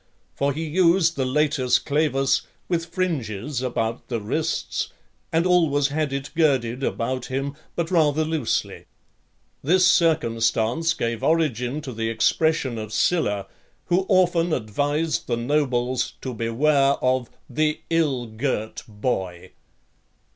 [0.33, 4.89] For he used the Latus Clavus with fringes about the wrists,
[5.31, 8.85] and always had it girded about him, but rather loosely.
[9.63, 13.45] This circumstance gave origin to the expression of Sylla,
[13.89, 19.51] who often advised the nobles to beware of "the ill girt boy."